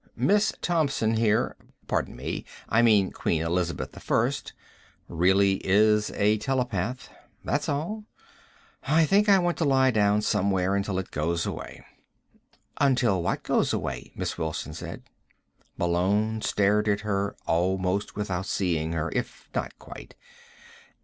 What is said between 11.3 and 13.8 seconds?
away." "Until what goes